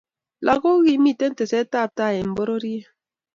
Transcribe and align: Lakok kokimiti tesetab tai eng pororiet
Lakok 0.45 0.73
kokimiti 0.77 1.27
tesetab 1.37 1.89
tai 1.97 2.15
eng 2.21 2.33
pororiet 2.37 2.85